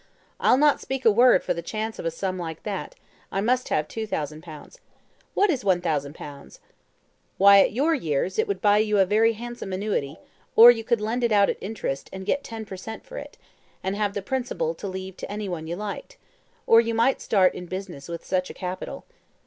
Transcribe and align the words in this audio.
I'll 0.39 0.57
not 0.57 0.81
speak 0.81 1.05
a 1.05 1.11
word 1.11 1.43
for 1.43 1.53
the 1.53 1.61
chance 1.61 1.99
of 1.99 2.05
a 2.05 2.09
sum 2.09 2.39
like 2.39 2.63
that; 2.63 2.95
I 3.31 3.39
must 3.39 3.69
have 3.69 3.87
2,000 3.87 4.41
pounds. 4.41 4.79
What 5.35 5.51
is 5.51 5.63
1,000 5.63 6.15
pounds?" 6.15 6.59
"Why, 7.37 7.59
at 7.59 7.71
your 7.71 7.93
years, 7.93 8.39
it 8.39 8.47
would 8.47 8.61
buy 8.63 8.79
you 8.79 8.97
a 8.97 9.05
very 9.05 9.33
handsome 9.33 9.71
annuity, 9.73 10.17
or 10.55 10.71
you 10.71 10.83
could 10.83 11.01
lend 11.01 11.23
it 11.23 11.31
out 11.31 11.51
at 11.51 11.59
interest, 11.61 12.09
and 12.11 12.25
get 12.25 12.43
ten 12.43 12.65
per 12.65 12.77
cent. 12.77 13.05
for 13.05 13.19
it, 13.19 13.37
and 13.83 13.95
have 13.95 14.15
the 14.15 14.23
principal 14.23 14.73
to 14.73 14.87
leave 14.87 15.17
to 15.17 15.31
any 15.31 15.47
one 15.47 15.67
you 15.67 15.75
liked; 15.75 16.17
or 16.65 16.81
you 16.81 16.95
might 16.95 17.21
start 17.21 17.53
in 17.53 17.67
business 17.67 18.07
with 18.07 18.25
such 18.25 18.49
a 18.49 18.55
capital. 18.55 19.05